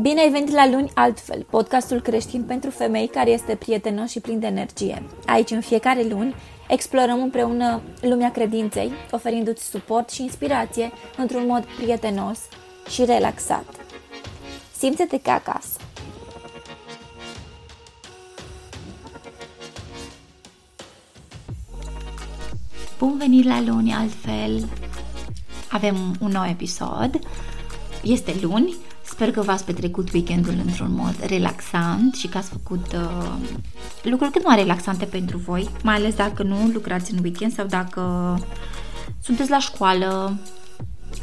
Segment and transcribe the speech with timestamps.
[0.00, 4.38] Bine ai venit la Luni Altfel, podcastul creștin pentru femei care este prietenos și plin
[4.38, 5.02] de energie.
[5.26, 6.34] Aici, în fiecare luni,
[6.68, 12.38] explorăm împreună lumea credinței, oferindu-ți suport și inspirație într-un mod prietenos
[12.88, 13.64] și relaxat.
[14.76, 15.80] Simte-te ca acasă!
[22.98, 24.68] Bun venit la Luni Altfel!
[25.70, 27.18] Avem un nou episod.
[28.02, 28.76] Este luni,
[29.20, 33.36] Sper că v-ați petrecut weekendul într-un mod relaxant și că ați făcut uh,
[34.02, 38.02] lucruri cât mai relaxante pentru voi, mai ales dacă nu lucrați în weekend sau dacă
[39.22, 40.38] sunteți la școală,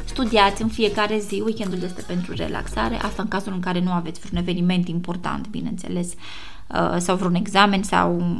[0.04, 4.20] studiați în fiecare zi, weekendul este pentru relaxare, asta în cazul în care nu aveți
[4.20, 6.12] vreun eveniment important, bineînțeles,
[6.68, 8.36] uh, sau vreun examen sau,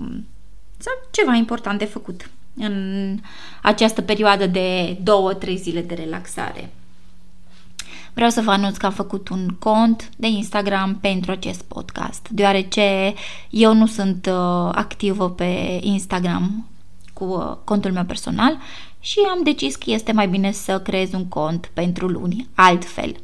[0.76, 3.16] sau ceva important de făcut în
[3.62, 6.70] această perioadă de două-trei zile de relaxare.
[8.18, 13.14] Vreau să vă anunț că am făcut un cont de Instagram pentru acest podcast, deoarece
[13.50, 16.66] eu nu sunt uh, activă pe Instagram
[17.12, 18.58] cu uh, contul meu personal
[19.00, 23.16] și am decis că este mai bine să creez un cont pentru luni, altfel.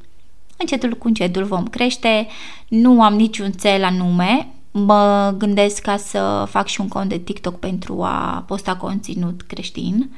[0.56, 2.26] Încetul cu încetul vom crește,
[2.68, 7.58] nu am niciun cel anume, mă gândesc ca să fac și un cont de TikTok
[7.58, 10.10] pentru a posta conținut creștin,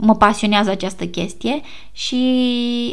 [0.00, 1.60] mă pasionează această chestie
[1.92, 2.16] și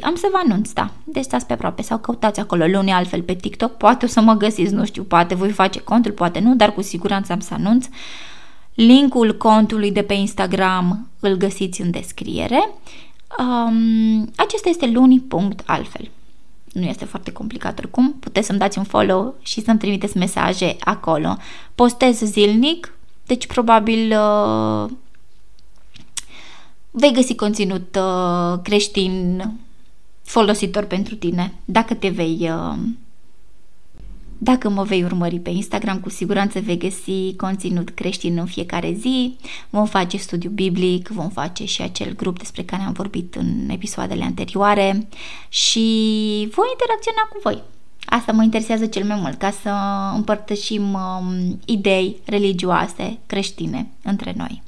[0.04, 0.90] am să vă anunț, da.
[1.04, 4.34] Deci stați pe aproape sau căutați acolo luni altfel pe TikTok, poate o să mă
[4.34, 7.86] găsiți, nu știu, poate voi face contul, poate nu, dar cu siguranță am să anunț.
[8.74, 12.70] Linkul contului de pe Instagram îl găsiți în descriere.
[13.40, 16.10] Um, acesta este luni.altfel.
[16.72, 21.38] Nu este foarte complicat oricum, puteți să-mi dați un follow și să-mi trimiteți mesaje acolo.
[21.76, 22.94] Postez zilnic,
[23.26, 24.90] deci probabil uh,
[26.92, 29.44] vei găsi conținut uh, creștin
[30.24, 31.54] folositor pentru tine.
[31.66, 32.78] Dacă te vei uh,
[34.38, 39.38] dacă mă vei urmări pe Instagram, cu siguranță vei găsi conținut creștin în fiecare zi,
[39.70, 44.24] vom face studiu biblic, vom face și acel grup despre care am vorbit în episoadele
[44.24, 45.08] anterioare
[45.50, 45.80] și
[46.52, 47.64] voi interacționa cu voi.
[48.06, 49.72] Asta mă interesează cel mai mult, ca să
[50.16, 54.62] împărtășim um, idei religioase creștine între noi.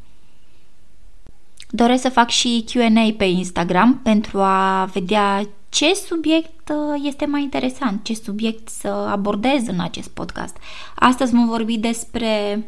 [1.71, 7.41] Doresc să fac și Q&A pe Instagram pentru a vedea ce subiect uh, este mai
[7.41, 10.57] interesant, ce subiect să abordez în acest podcast.
[10.95, 12.63] Astăzi vom vorbi despre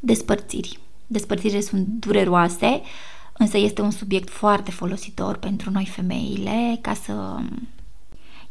[0.00, 0.78] despărțiri.
[1.06, 2.82] Despărțirile sunt dureroase,
[3.32, 7.36] însă este un subiect foarte folositor pentru noi femeile, ca să...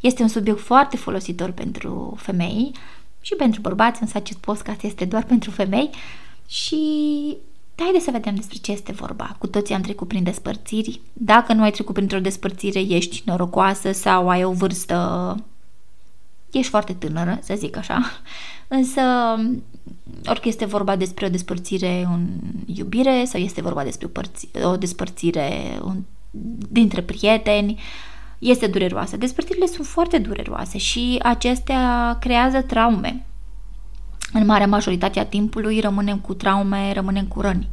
[0.00, 2.72] Este un subiect foarte folositor pentru femei
[3.20, 5.90] și pentru bărbați, însă acest podcast este doar pentru femei
[6.46, 6.80] și
[7.82, 9.36] Haideți să vedem despre ce este vorba.
[9.38, 11.00] Cu toții am trecut prin despărțiri.
[11.12, 15.36] Dacă nu ai trecut printr-o despărțire, ești norocoasă sau ai o vârstă...
[16.50, 18.00] Ești foarte tânără, să zic așa.
[18.68, 19.00] Însă,
[20.26, 22.26] orică este vorba despre o despărțire în
[22.66, 26.02] iubire sau este vorba despre o, părți, o despărțire în,
[26.70, 27.80] dintre prieteni,
[28.38, 29.16] este dureroasă.
[29.16, 33.26] Despărțirile sunt foarte dureroase și acestea creează traume
[34.32, 37.68] în marea majoritate a timpului rămânem cu traume, rămânem cu răni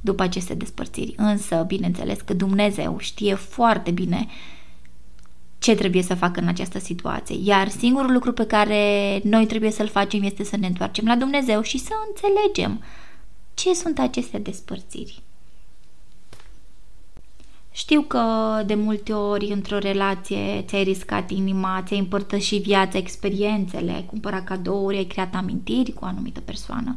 [0.00, 1.14] după aceste despărțiri.
[1.16, 4.26] Însă, bineînțeles că Dumnezeu știe foarte bine
[5.58, 7.36] ce trebuie să facă în această situație.
[7.42, 11.62] Iar singurul lucru pe care noi trebuie să-l facem este să ne întoarcem la Dumnezeu
[11.62, 12.82] și să înțelegem
[13.54, 15.22] ce sunt aceste despărțiri.
[17.78, 18.22] Știu că
[18.66, 24.96] de multe ori într-o relație ți-ai riscat inima, ți-ai împărtășit viața, experiențele, ai cumpărat cadouri,
[24.96, 26.96] ai creat amintiri cu o anumită persoană.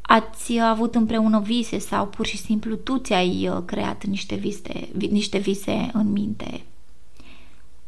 [0.00, 5.38] Ați avut împreună vise sau pur și simplu tu ți-ai uh, creat niște vise, niște
[5.38, 6.64] vise în minte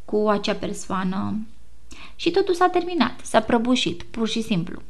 [0.05, 1.37] cu acea persoană
[2.15, 4.81] și totul s-a terminat, s-a prăbușit, pur și simplu.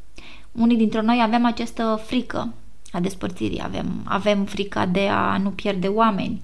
[0.51, 2.53] Unii dintre noi avem această frică
[2.91, 6.41] a despărțirii, avem, avem frica de a nu pierde oameni,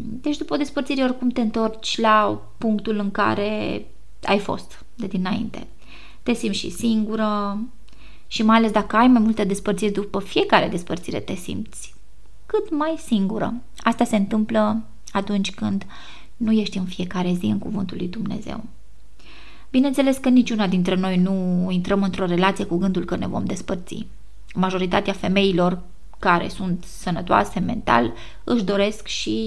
[0.00, 3.84] deci după despărțire oricum te întorci la punctul în care
[4.22, 5.66] ai fost de dinainte.
[6.22, 7.58] Te simți și singură
[8.26, 11.96] și mai ales dacă ai mai multe despărțiri după fiecare despărțire te simți
[12.46, 13.54] cât mai singură.
[13.78, 14.82] Asta se întâmplă
[15.12, 15.86] atunci când
[16.36, 18.64] nu ești în fiecare zi în cuvântul lui Dumnezeu.
[19.70, 24.06] Bineînțeles că niciuna dintre noi nu intrăm într-o relație cu gândul că ne vom despărți.
[24.54, 25.82] Majoritatea femeilor
[26.18, 28.12] care sunt sănătoase mental
[28.44, 29.38] își doresc și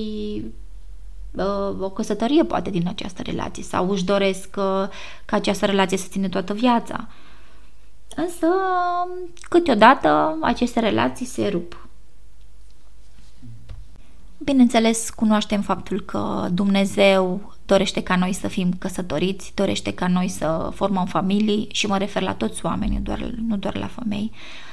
[1.31, 4.87] uh, o căsătorie poate din această relație sau își doresc uh,
[5.25, 7.07] ca această relație să ține toată viața.
[8.15, 8.47] Însă,
[9.49, 11.87] câteodată, aceste relații se rup.
[14.37, 20.71] Bineînțeles, cunoaștem faptul că Dumnezeu dorește ca noi să fim căsătoriți, dorește ca noi să
[20.73, 24.31] formăm familii și mă refer la toți oamenii, doar, nu doar la femei.
[24.33, 24.70] Uh,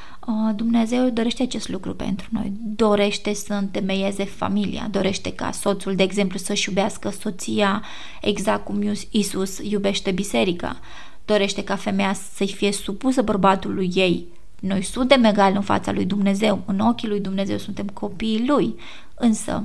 [0.54, 6.38] Dumnezeu dorește acest lucru pentru noi, dorește să întemeieze familia, dorește ca soțul, de exemplu,
[6.38, 7.82] să-și iubească soția
[8.20, 10.78] exact cum Isus iubește biserica,
[11.25, 14.26] dorește ca femeia să-i fie supusă bărbatului ei.
[14.60, 18.75] Noi suntem egali în fața lui Dumnezeu, în ochii lui Dumnezeu suntem copiii lui,
[19.14, 19.64] însă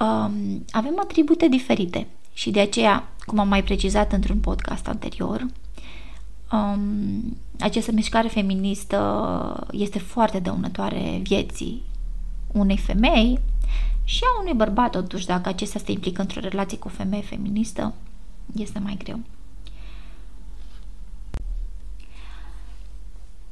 [0.00, 5.46] um, avem atribute diferite și de aceea, cum am mai precizat într-un podcast anterior,
[6.52, 11.82] um, această mișcare feministă este foarte dăunătoare vieții
[12.52, 13.38] unei femei
[14.04, 17.94] și a unui bărbat, totuși, dacă acesta se implică într-o relație cu o femeie feministă,
[18.56, 19.18] este mai greu.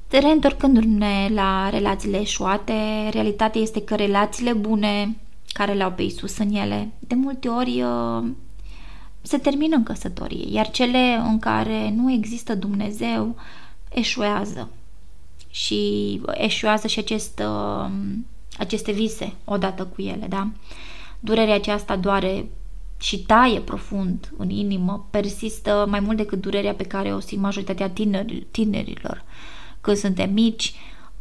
[0.09, 2.73] Reîntorcându-ne la relațiile eșuate,
[3.11, 5.17] realitatea este că relațiile bune
[5.53, 8.31] care le-au pe Isus în ele, de multe ori uh,
[9.23, 13.37] se termină în căsătorie, iar cele în care nu există Dumnezeu
[13.95, 14.71] eșuează
[15.51, 17.91] și eșuează și acest, uh,
[18.59, 20.49] aceste vise odată cu ele, da?
[21.21, 22.49] Durerea aceasta doare
[22.99, 27.91] și taie profund în inimă, persistă mai mult decât durerea pe care o simt majoritatea
[27.91, 29.25] tineri, tinerilor
[29.85, 30.75] când suntem mici,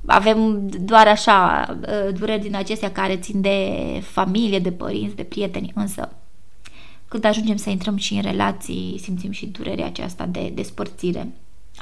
[0.05, 5.71] avem doar așa uh, dureri din acestea care țin de familie, de părinți, de prieteni,
[5.75, 6.15] însă
[7.07, 11.27] când ajungem să intrăm și în relații, simțim și durerea aceasta de despărțire.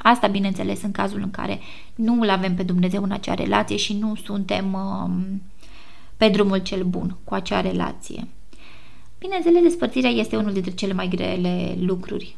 [0.02, 1.60] Asta, bineînțeles, în cazul în care
[1.94, 5.42] nu îl avem pe Dumnezeu în acea relație și nu suntem um,
[6.16, 8.28] pe drumul cel bun cu acea relație.
[9.18, 12.36] Bineînțeles, despărțirea este unul dintre cele mai grele lucruri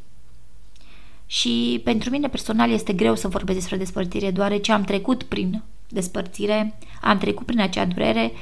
[1.26, 6.78] și pentru mine personal este greu să vorbesc despre despărțire, deoarece am trecut prin despărțire,
[7.00, 8.32] am trecut prin acea durere,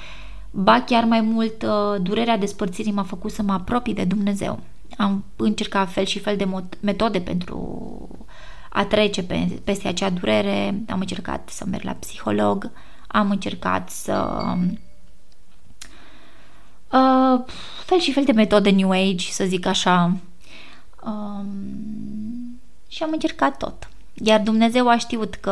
[0.50, 4.60] ba chiar mai mult uh, durerea despărțirii m-a făcut să mă apropii de Dumnezeu.
[4.96, 6.48] Am încercat fel și fel de
[6.80, 8.08] metode pentru
[8.72, 12.70] a trece pe, peste acea durere, am încercat să merg la psiholog,
[13.06, 14.44] am încercat să
[16.92, 17.44] uh,
[17.84, 20.16] fel și fel de metode New Age, să zic așa.
[21.04, 23.88] Um, și am încercat tot.
[24.14, 25.50] Iar Dumnezeu a știut că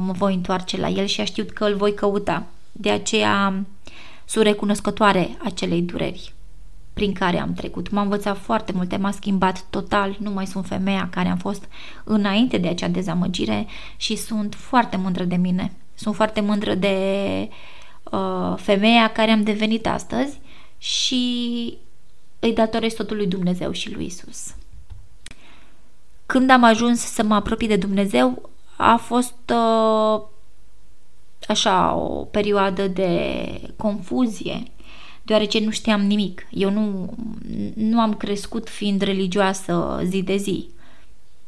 [0.00, 2.46] mă voi întoarce la El și a știut că îl voi căuta.
[2.72, 3.64] De aceea
[4.24, 6.34] sunt recunoscătoare acelei dureri
[6.92, 7.90] prin care am trecut.
[7.90, 11.64] M-a învățat foarte multe, m-a schimbat total, nu mai sunt femeia care am fost
[12.04, 13.66] înainte de acea dezamăgire
[13.96, 15.72] și sunt foarte mândră de mine.
[15.94, 16.96] Sunt foarte mândră de
[18.10, 20.40] uh, femeia care am devenit astăzi
[20.78, 21.78] și
[22.38, 24.54] îi datorez totul lui Dumnezeu și lui Isus.
[26.26, 30.22] Când am ajuns să mă apropii de Dumnezeu, a fost uh,
[31.48, 34.62] așa o perioadă de confuzie,
[35.30, 36.46] deoarece nu știam nimic.
[36.50, 37.14] Eu nu,
[37.74, 40.68] nu am crescut fiind religioasă zi de zi.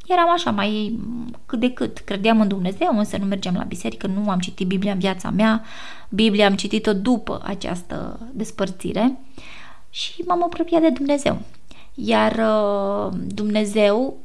[0.06, 0.98] Eram așa mai
[1.46, 1.98] cât de cât.
[1.98, 5.64] Credeam în Dumnezeu, însă nu mergeam la biserică, nu am citit Biblia în viața mea.
[6.08, 9.18] Biblia am citit-o după această despărțire
[9.90, 11.40] și m-am apropiat de Dumnezeu.
[11.94, 14.16] Iar uh, Dumnezeu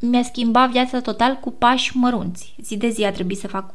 [0.00, 2.54] mi-a schimbat viața total cu pași mărunți.
[2.62, 3.74] Zi de zi a trebuit să fac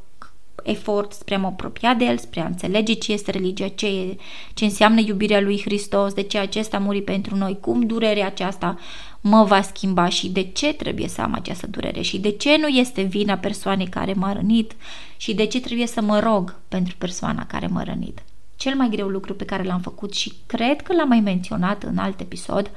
[0.68, 4.18] efort spre a mă apropia de El, spre a înțelege ce este religia, ce, e,
[4.54, 8.78] ce înseamnă iubirea lui Hristos, de ce acesta a murit pentru noi, cum durerea aceasta
[9.22, 12.68] mă va schimba și de ce trebuie să am această durere și de ce nu
[12.68, 14.76] este vina persoanei care m-a rănit
[15.18, 18.24] și de ce trebuie să mă rog pentru persoana care m-a rănit.
[18.56, 21.98] Cel mai greu lucru pe care l-am făcut și cred că l-am mai menționat în
[21.98, 22.72] alt episod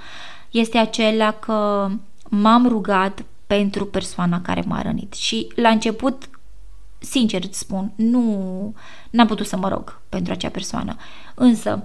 [0.51, 1.89] este acela că
[2.29, 5.13] m-am rugat pentru persoana care m-a rănit.
[5.13, 6.29] Și la început,
[7.01, 8.75] sincer îți spun, nu
[9.11, 10.97] n-am putut să mă rog pentru acea persoană.
[11.35, 11.85] Însă,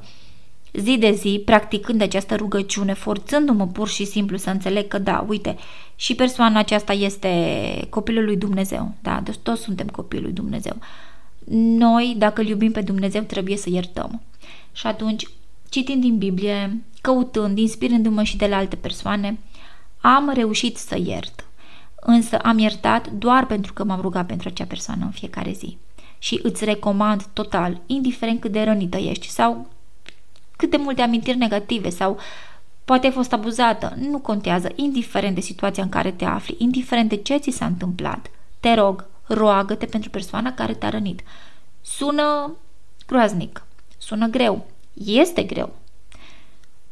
[0.74, 5.55] zi de zi, practicând această rugăciune, forțându-mă pur și simplu să înțeleg că da, uite,
[5.95, 10.77] și persoana aceasta este copilul lui Dumnezeu, da, deci toți suntem copilul lui Dumnezeu.
[11.77, 14.22] Noi, dacă îl iubim pe Dumnezeu, trebuie să iertăm.
[14.72, 15.27] Și atunci,
[15.69, 19.39] citind din Biblie, căutând, inspirându-mă și de la alte persoane,
[20.01, 21.44] am reușit să iert
[22.05, 25.77] însă am iertat doar pentru că m-am rugat pentru acea persoană în fiecare zi.
[26.19, 29.67] Și îți recomand total, indiferent cât de rănită ești sau
[30.57, 32.17] cât de multe amintiri negative sau
[32.85, 37.15] poate ai fost abuzată, nu contează, indiferent de situația în care te afli, indiferent de
[37.15, 41.21] ce ți s-a întâmplat, te rog, roagă-te pentru persoana care te-a rănit.
[41.81, 42.51] Sună
[43.07, 43.65] groaznic,
[43.97, 45.74] sună greu, este greu,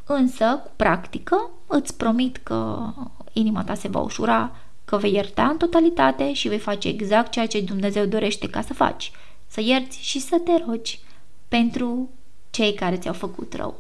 [0.06, 2.90] însă, cu practică, îți promit că
[3.34, 4.56] inima ta se va ușura,
[4.94, 8.74] că vei ierta în totalitate și vei face exact ceea ce Dumnezeu dorește ca să
[8.74, 9.12] faci,
[9.48, 11.00] să ierți și să te rogi
[11.48, 12.10] pentru
[12.50, 13.80] cei care ți-au făcut rău.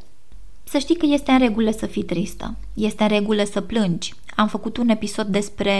[0.63, 4.13] Să știi că este în regulă să fii tristă, este în regulă să plângi.
[4.35, 5.73] Am făcut un episod despre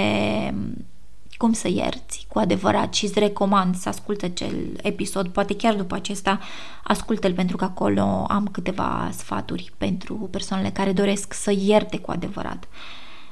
[1.38, 5.96] cum să ierți cu adevărat și îți recomand să asculți acel episod, poate chiar după
[5.96, 6.40] acesta
[6.84, 12.68] ascultă-l pentru că acolo am câteva sfaturi pentru persoanele care doresc să ierte cu adevărat.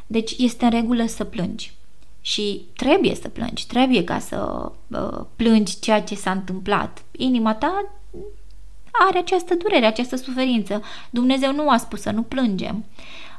[0.07, 1.79] Deci este în regulă să plângi
[2.21, 7.03] și trebuie să plângi, trebuie ca să uh, plângi ceea ce s-a întâmplat.
[7.11, 7.85] Inima ta
[8.91, 10.81] are această durere, această suferință.
[11.09, 12.85] Dumnezeu nu a spus să nu plângem.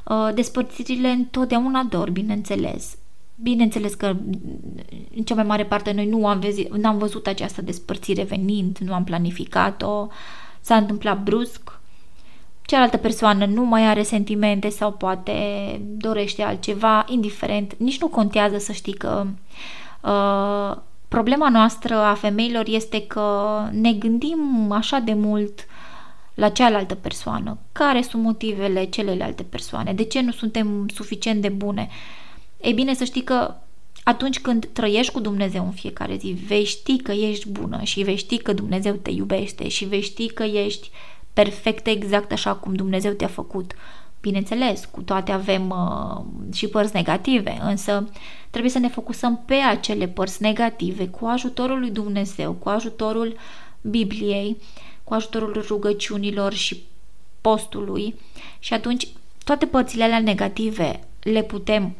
[0.05, 2.97] Uh, despărțirile întotdeauna dor, bineînțeles.
[3.35, 4.15] Bineînțeles că
[5.15, 8.93] în cea mai mare parte noi nu am, vezi, n-am văzut această despărțire venind, nu
[8.93, 10.07] am planificat-o,
[10.61, 11.72] s-a întâmplat brusc,
[12.65, 15.33] cealaltă persoană nu mai are sentimente sau poate
[15.81, 19.25] dorește altceva, indiferent, nici nu contează să știi că
[20.01, 20.77] uh,
[21.07, 25.65] problema noastră a femeilor este că ne gândim așa de mult
[26.33, 31.89] la cealaltă persoană, care sunt motivele celelalte persoane, de ce nu suntem suficient de bune.
[32.61, 33.55] Ei bine, să știi că
[34.03, 38.15] atunci când trăiești cu Dumnezeu în fiecare zi, vei ști că ești bună și vei
[38.15, 40.89] ști că Dumnezeu te iubește și vei ști că ești
[41.33, 43.73] perfectă exact așa cum Dumnezeu te-a făcut.
[44.21, 48.09] Bineînțeles, cu toate avem uh, și părți negative, însă
[48.49, 53.35] trebuie să ne focusăm pe acele părți negative cu ajutorul lui Dumnezeu, cu ajutorul
[53.81, 54.57] Bibliei,
[55.03, 56.83] cu ajutorul rugăciunilor și
[57.41, 58.15] postului
[58.59, 59.07] și atunci
[59.43, 61.95] toate părțile alea negative le putem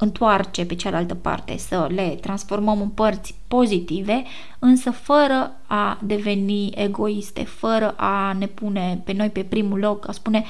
[0.00, 4.22] întoarce pe cealaltă parte, să le transformăm în părți pozitive,
[4.58, 10.12] însă fără a deveni egoiste, fără a ne pune pe noi pe primul loc, a
[10.12, 10.44] spune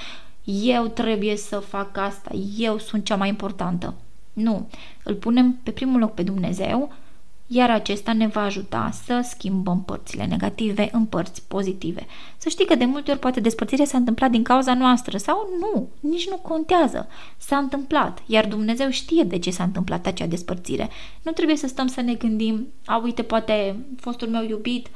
[0.45, 3.95] eu trebuie să fac asta, eu sunt cea mai importantă.
[4.33, 4.69] Nu,
[5.05, 6.93] îl punem pe primul loc pe Dumnezeu
[7.53, 12.07] iar acesta ne va ajuta să schimbăm părțile negative în părți pozitive.
[12.37, 15.89] Să știi că de multe ori poate despărțirea s-a întâmplat din cauza noastră sau nu,
[16.01, 17.09] nici nu contează.
[17.37, 20.89] S-a întâmplat, iar Dumnezeu știe de ce s-a întâmplat acea despărțire.
[21.23, 24.89] Nu trebuie să stăm să ne gândim, a, uite, poate fostul meu iubit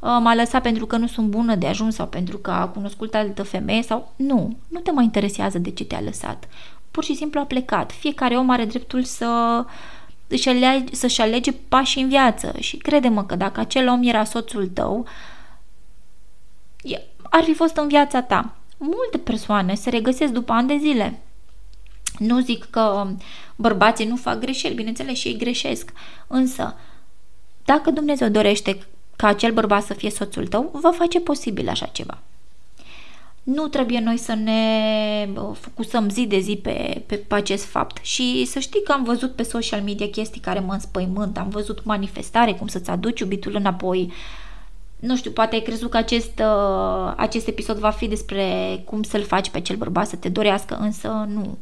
[0.00, 3.42] m-a lăsat pentru că nu sunt bună de ajuns sau pentru că a cunoscut altă
[3.42, 4.12] femeie sau...
[4.16, 6.48] Nu, nu te mai interesează de ce te-a lăsat.
[6.90, 7.92] Pur și simplu a plecat.
[7.92, 9.64] Fiecare om are dreptul să
[10.28, 14.68] își alege, să-și alege pași în viață și crede-mă că dacă acel om era soțul
[14.68, 15.06] tău,
[17.30, 18.56] ar fi fost în viața ta.
[18.78, 21.22] Multe persoane se regăsesc după ani de zile.
[22.18, 23.06] Nu zic că
[23.56, 25.92] bărbații nu fac greșeli, bineînțeles și ei greșesc,
[26.26, 26.74] însă
[27.64, 28.78] dacă Dumnezeu dorește
[29.16, 32.18] ca acel bărbat să fie soțul tău, va face posibil așa ceva.
[33.44, 38.44] Nu trebuie noi să ne focusăm zi de zi pe, pe, pe acest fapt și
[38.44, 42.52] să știi că am văzut pe social media chestii care mă înspăimânt, am văzut manifestare,
[42.52, 44.12] cum să-ți aduci iubitul înapoi,
[44.98, 48.44] nu știu, poate ai crezut că acest, uh, acest episod va fi despre
[48.84, 51.58] cum să-l faci pe acel bărbat să te dorească, însă nu.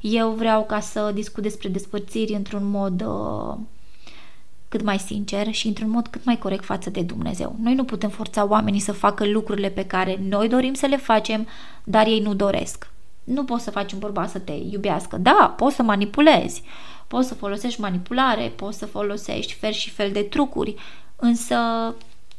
[0.00, 3.56] Eu vreau ca să discut despre despărțiri într-un mod uh,
[4.70, 7.56] cât mai sincer și într-un mod cât mai corect față de Dumnezeu.
[7.62, 11.46] Noi nu putem forța oamenii să facă lucrurile pe care noi dorim să le facem,
[11.84, 12.90] dar ei nu doresc.
[13.24, 15.16] Nu poți să faci un bărbat să te iubească.
[15.16, 16.62] Da, poți să manipulezi,
[17.06, 20.74] poți să folosești manipulare, poți să folosești fel și fel de trucuri,
[21.16, 21.56] însă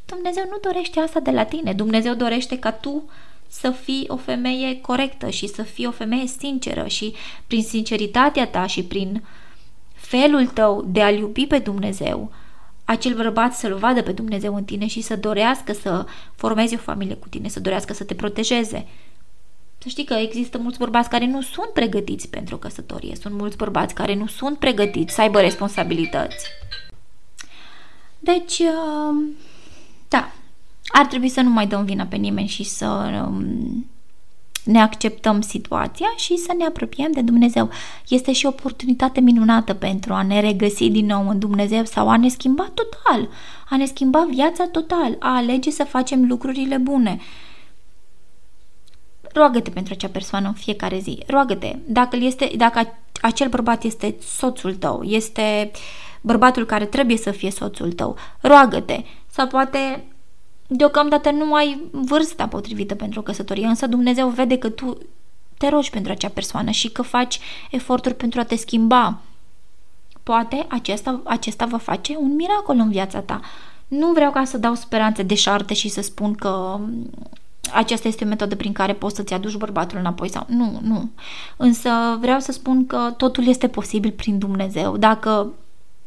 [0.05, 1.73] Dumnezeu nu dorește asta de la tine.
[1.73, 3.03] Dumnezeu dorește ca tu
[3.47, 7.13] să fii o femeie corectă și să fii o femeie sinceră și
[7.47, 9.21] prin sinceritatea ta și prin uh,
[10.11, 12.31] felul tău de a-L iubi pe Dumnezeu,
[12.85, 17.15] acel bărbat să-L vadă pe Dumnezeu în tine și să dorească să formeze o familie
[17.15, 18.87] cu tine, să dorească să te protejeze.
[19.77, 23.93] Să știi că există mulți bărbați care nu sunt pregătiți pentru căsătorie, sunt mulți bărbați
[23.93, 26.47] care nu sunt pregătiți să aibă responsabilități.
[28.19, 29.33] Deci, uh,
[30.07, 30.31] da,
[30.87, 32.85] ar trebui să nu mai dăm vina pe nimeni și să
[33.27, 33.85] um,
[34.63, 37.69] ne acceptăm situația și să ne apropiem de Dumnezeu.
[38.07, 42.17] Este și o oportunitate minunată pentru a ne regăsi din nou în Dumnezeu sau a
[42.17, 43.29] ne schimba total,
[43.69, 47.19] a ne schimba viața total, a alege să facem lucrurile bune.
[49.33, 51.23] Roagă-te pentru acea persoană în fiecare zi.
[51.27, 51.75] Roagă-te.
[51.85, 55.71] Dacă, este, dacă acel bărbat este soțul tău, este
[56.21, 59.03] bărbatul care trebuie să fie soțul tău, roagă-te.
[59.27, 60.05] Sau poate
[60.73, 64.97] Deocamdată nu ai vârsta potrivită pentru o căsătorie, însă Dumnezeu vede că tu
[65.57, 67.39] te rogi pentru acea persoană și că faci
[67.71, 69.17] eforturi pentru a te schimba.
[70.23, 73.39] Poate acesta, acesta va face un miracol în viața ta.
[73.87, 76.79] Nu vreau ca să dau speranțe deșarte și să spun că
[77.73, 81.09] aceasta este o metodă prin care poți să-ți aduci bărbatul înapoi sau nu, nu.
[81.57, 84.97] Însă vreau să spun că totul este posibil prin Dumnezeu.
[84.97, 85.53] Dacă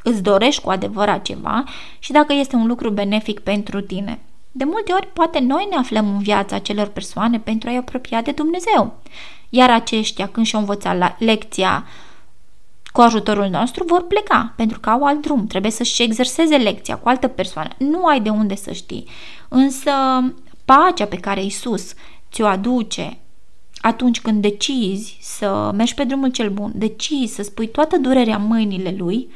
[0.03, 1.65] îți dorești cu adevărat ceva
[1.99, 4.21] și dacă este un lucru benefic pentru tine.
[4.57, 8.31] De multe ori, poate noi ne aflăm în viața acelor persoane pentru a-i apropia de
[8.31, 9.01] Dumnezeu.
[9.49, 11.87] Iar aceștia, când și-au învățat la lecția
[12.93, 15.47] cu ajutorul nostru, vor pleca, pentru că au alt drum.
[15.47, 17.71] Trebuie să-și exerseze lecția cu altă persoană.
[17.79, 19.09] Nu ai de unde să știi.
[19.49, 19.91] Însă,
[20.65, 21.95] pacea pe care Isus
[22.33, 23.19] ți-o aduce
[23.81, 28.47] atunci când decizi să mergi pe drumul cel bun, decizi să spui toată durerea în
[28.47, 29.29] mâinile Lui,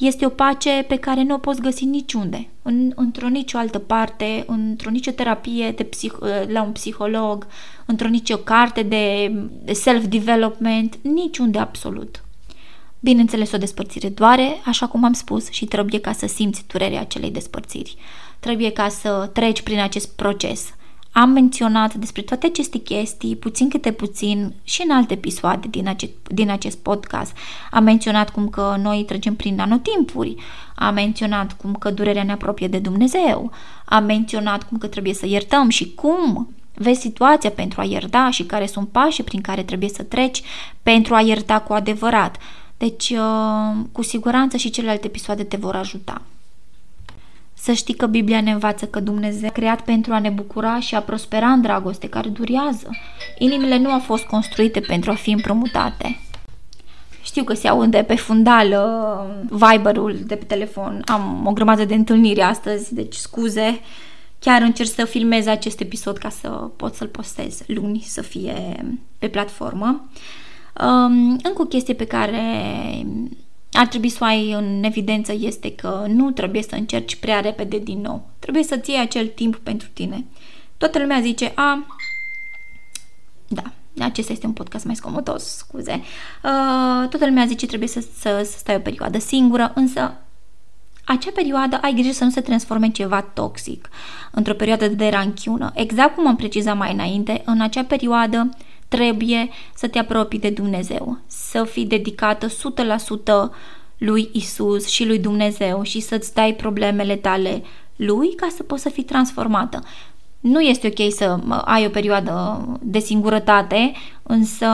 [0.00, 4.44] este o pace pe care nu o poți găsi niciunde, în, într-o nicio altă parte,
[4.46, 7.46] într-o nicio terapie de psih- la un psiholog,
[7.86, 9.32] într-o nicio carte de
[9.72, 12.24] self-development, niciunde absolut.
[13.00, 17.30] Bineînțeles, o despărțire doare, așa cum am spus, și trebuie ca să simți durerea acelei
[17.30, 17.96] despărțiri.
[18.38, 20.74] Trebuie ca să treci prin acest proces.
[21.12, 26.12] Am menționat despre toate aceste chestii, puțin câte puțin, și în alte episoade din acest,
[26.28, 27.36] din acest podcast.
[27.70, 30.34] Am menționat cum că noi trecem prin anotimpuri,
[30.74, 33.52] am menționat cum că durerea ne apropie de Dumnezeu,
[33.84, 38.42] am menționat cum că trebuie să iertăm și cum vezi situația pentru a ierta și
[38.42, 40.42] care sunt pașii prin care trebuie să treci
[40.82, 42.36] pentru a ierta cu adevărat.
[42.76, 46.22] Deci, uh, cu siguranță și celelalte episoade te vor ajuta.
[47.62, 50.94] Să știi că Biblia ne învață că Dumnezeu a creat pentru a ne bucura și
[50.94, 52.88] a prospera în dragoste care durează.
[53.38, 56.20] Inimile nu au fost construite pentru a fi împrumutate.
[57.22, 61.02] Știu că se aude pe fundal uh, Viber-ul de pe telefon.
[61.04, 63.80] Am o grămadă de întâlniri astăzi, deci scuze.
[64.38, 68.84] Chiar încerc să filmez acest episod ca să pot să-l postez luni, să fie
[69.18, 70.08] pe platformă.
[70.80, 72.42] Um, încă o chestie pe care
[73.72, 77.78] ar trebui să o ai în evidență este că nu trebuie să încerci prea repede
[77.78, 78.28] din nou.
[78.38, 80.24] Trebuie să-ți iei acel timp pentru tine.
[80.76, 81.86] Toată lumea zice, a,
[83.48, 83.62] da,
[84.04, 85.92] acesta este un podcast mai scomotos, scuze.
[85.92, 90.14] Uh, toată lumea zice trebuie să, să, să stai o perioadă singură, însă
[91.04, 93.88] acea perioadă ai grijă să nu se transforme în ceva toxic,
[94.30, 95.72] într-o perioadă de ranchiună.
[95.74, 98.50] Exact cum am precizat mai înainte, în acea perioadă
[98.90, 102.52] trebuie să te apropii de Dumnezeu, să fii dedicată 100%
[103.98, 107.62] lui Isus și lui Dumnezeu și să-ți dai problemele tale
[107.96, 109.82] lui ca să poți să fii transformată.
[110.40, 114.66] Nu este ok să ai o perioadă de singurătate, însă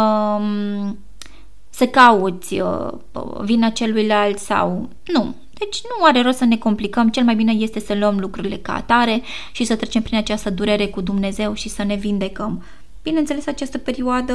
[1.71, 2.93] să cauți uh,
[3.41, 4.88] vina celuilalt sau...
[5.12, 8.57] Nu, deci nu are rost să ne complicăm, cel mai bine este să luăm lucrurile
[8.57, 12.62] ca atare și să trecem prin această durere cu Dumnezeu și să ne vindecăm.
[13.07, 14.35] Bineînțeles, această perioadă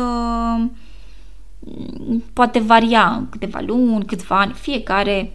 [1.60, 5.32] mm, poate varia câteva luni, câțiva ani, fiecare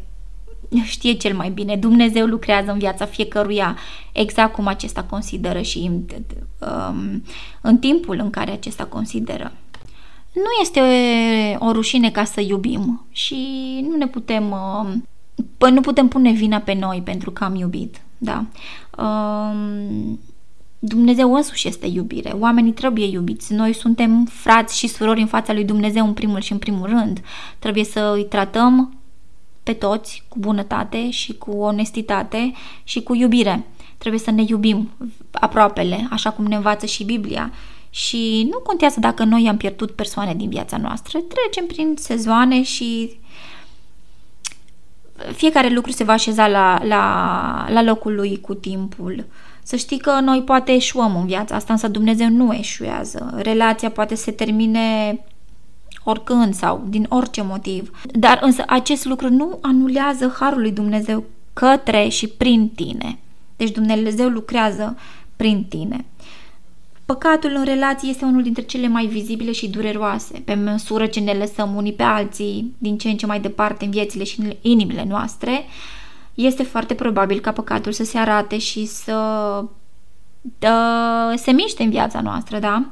[0.85, 1.77] știe cel mai bine.
[1.77, 3.77] Dumnezeu lucrează în viața fiecăruia
[4.13, 5.91] exact cum acesta consideră și
[6.59, 7.23] um,
[7.61, 9.53] în timpul în care acesta consideră.
[10.33, 10.81] Nu este
[11.59, 13.37] o rușine ca să iubim și
[13.89, 18.45] nu ne putem uh, nu putem pune vina pe noi pentru că am iubit, da.
[19.03, 20.19] Um,
[20.79, 22.31] Dumnezeu însuși este iubire.
[22.31, 23.53] Oamenii trebuie iubiți.
[23.53, 27.21] Noi suntem frați și surori în fața lui Dumnezeu în primul și în primul rând.
[27.59, 28.99] Trebuie să îi tratăm
[29.63, 32.53] pe toți cu bunătate și cu onestitate
[32.85, 33.67] și cu iubire.
[33.99, 34.91] Trebuie să ne iubim
[35.31, 37.53] aproapele, așa cum ne învață și Biblia.
[37.91, 43.19] Și nu contează dacă noi am pierdut persoane din viața noastră, trecem prin sezoane și
[45.33, 49.25] fiecare lucru se va așeza la, la, la locul lui cu timpul.
[49.69, 53.35] Să știi că noi poate eșuăm în viața asta, însă Dumnezeu nu eșuează.
[53.37, 55.19] Relația poate să se termine
[56.05, 57.91] oricând sau din orice motiv.
[58.13, 63.19] Dar însă acest lucru nu anulează harul lui Dumnezeu către și prin tine.
[63.57, 64.97] Deci Dumnezeu lucrează
[65.37, 66.05] prin tine.
[67.05, 71.33] Păcatul în relație este unul dintre cele mai vizibile și dureroase, pe măsură ce ne
[71.33, 75.05] lăsăm unii pe alții din ce în ce mai departe în viețile și în inimile
[75.09, 75.65] noastre,
[76.37, 79.15] este foarte probabil ca păcatul să se arate și să
[80.59, 82.85] dă, se miște în viața noastră, da?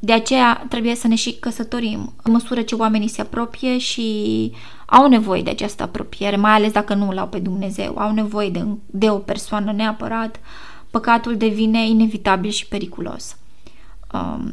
[0.00, 4.52] De aceea trebuie să ne și căsătorim în măsură ce oamenii se apropie și
[4.86, 8.50] au nevoie de această apropiere, mai ales dacă nu îl au pe Dumnezeu, au nevoie
[8.50, 10.40] de, de o persoană neapărat,
[10.90, 13.36] păcatul devine inevitabil și periculos.
[14.12, 14.52] Um,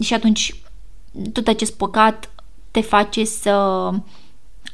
[0.00, 0.54] și atunci
[1.32, 2.30] tot acest păcat
[2.70, 3.90] te face să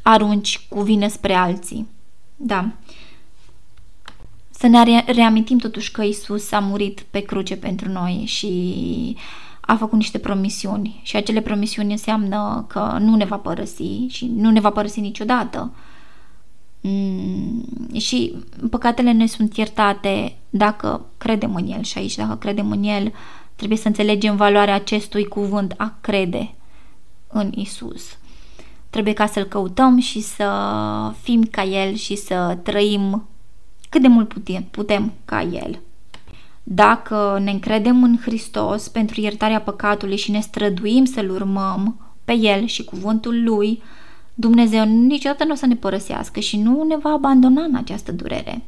[0.02, 1.88] arunci cu vine spre alții.
[2.36, 2.72] Da.
[4.50, 9.16] Să ne reamintim totuși că Isus a murit pe cruce pentru noi și
[9.60, 14.50] a făcut niște promisiuni și acele promisiuni înseamnă că nu ne va părăsi și nu
[14.50, 15.72] ne va părăsi niciodată.
[16.80, 17.64] Mm,
[17.98, 18.34] și
[18.70, 23.12] păcatele ne sunt iertate dacă credem în el și aici dacă credem în el
[23.56, 26.54] trebuie să înțelegem valoarea acestui cuvânt a crede
[27.28, 28.18] în Isus.
[28.94, 30.48] Trebuie ca să-L căutăm și să
[31.22, 33.28] fim ca El și să trăim
[33.88, 35.80] cât de mult putem, putem ca El.
[36.62, 42.64] Dacă ne încredem în Hristos pentru iertarea păcatului și ne străduim să-L urmăm pe El
[42.64, 43.82] și cuvântul Lui,
[44.34, 48.62] Dumnezeu niciodată nu o să ne părăsească și nu ne va abandona în această durere.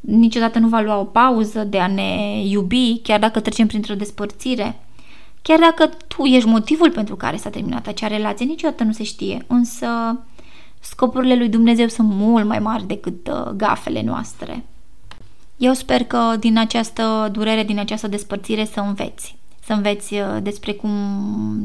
[0.00, 4.83] Niciodată nu va lua o pauză de a ne iubi, chiar dacă trecem printr-o despărțire.
[5.46, 9.44] Chiar dacă tu ești motivul pentru care s-a terminat acea relație, niciodată nu se știe,
[9.46, 9.86] însă
[10.80, 14.64] scopurile lui Dumnezeu sunt mult mai mari decât uh, gafele noastre.
[15.56, 19.36] Eu sper că din această durere, din această despărțire să înveți.
[19.64, 20.90] Să înveți uh, despre cum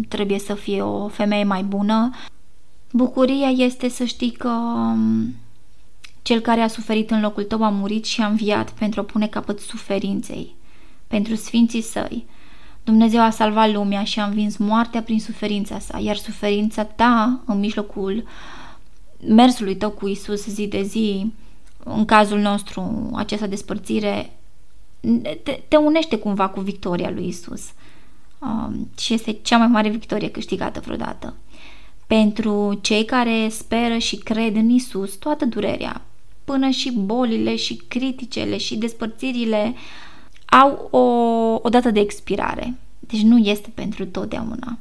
[0.07, 2.09] trebuie să fie o femeie mai bună.
[2.91, 5.35] Bucuria este să știi că um,
[6.21, 9.27] cel care a suferit în locul tău a murit și a înviat pentru a pune
[9.27, 10.55] capăt suferinței,
[11.07, 12.25] pentru sfinții săi.
[12.89, 17.59] Dumnezeu a salvat lumea și a învins moartea prin suferința sa, iar suferința ta în
[17.59, 18.23] mijlocul
[19.27, 21.31] mersului tău cu Isus zi de zi,
[21.83, 24.31] în cazul nostru, această despărțire,
[25.43, 27.61] te, te unește cumva cu victoria lui Isus.
[28.39, 31.35] Um, și este cea mai mare victorie câștigată vreodată.
[32.07, 36.01] Pentru cei care speră și cred în Isus, toată durerea,
[36.43, 39.75] până și bolile și criticele și despărțirile
[40.49, 40.99] au o,
[41.61, 42.73] o dată de expirare.
[42.99, 44.77] Deci nu este pentru totdeauna.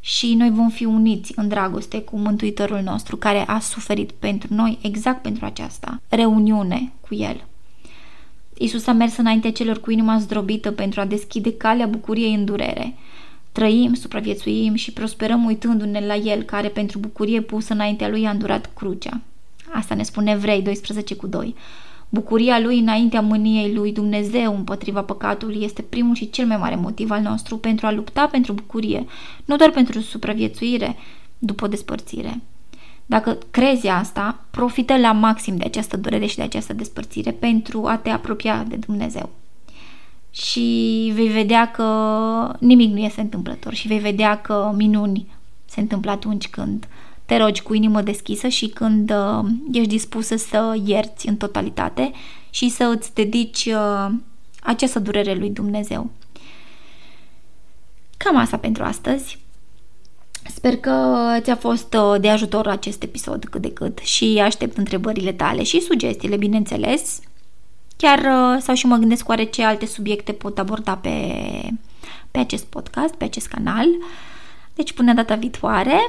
[0.00, 4.78] Și noi vom fi uniți în dragoste cu Mântuitorul nostru care a suferit pentru noi
[4.82, 7.44] exact pentru aceasta, reuniune cu El.
[8.58, 12.94] Isus a mers înainte celor cu inima zdrobită pentru a deschide calea bucuriei în durere.
[13.52, 18.70] Trăim, supraviețuim și prosperăm uitându-ne la El care pentru bucurie pusă înaintea Lui a îndurat
[18.74, 19.20] crucea.
[19.72, 21.54] Asta ne spune Vrei 12 cu 2.
[22.12, 27.10] Bucuria lui înaintea mâniei lui Dumnezeu împotriva păcatului este primul și cel mai mare motiv
[27.10, 29.06] al nostru pentru a lupta pentru bucurie,
[29.44, 30.96] nu doar pentru supraviețuire
[31.38, 32.40] după despărțire.
[33.06, 37.96] Dacă crezi asta, profită la maxim de această durere și de această despărțire pentru a
[37.96, 39.30] te apropia de Dumnezeu.
[40.30, 41.86] Și vei vedea că
[42.58, 45.26] nimic nu este întâmplător și vei vedea că minuni
[45.64, 46.88] se întâmplă atunci când
[47.30, 52.12] te rogi cu inimă deschisă și când uh, ești dispusă să ierți în totalitate
[52.50, 54.08] și să îți dedici uh,
[54.62, 56.10] această durere lui Dumnezeu.
[58.16, 59.38] Cam asta pentru astăzi.
[60.54, 65.32] Sper că ți-a fost uh, de ajutor acest episod cât de cât și aștept întrebările
[65.32, 67.20] tale și sugestiile, bineînțeles.
[67.96, 71.36] Chiar uh, sau și mă gândesc oare ce alte subiecte pot aborda pe,
[72.30, 73.86] pe acest podcast, pe acest canal.
[74.74, 76.00] Deci până data viitoare,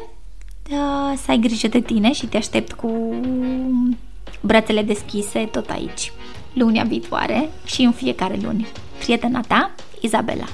[0.70, 3.16] uh, să ai grijă de tine și te aștept cu
[4.42, 6.12] brațele deschise tot aici,
[6.54, 8.68] lunia viitoare și în fiecare luni.
[9.00, 9.72] Prietena ta,
[10.02, 10.46] Izabela.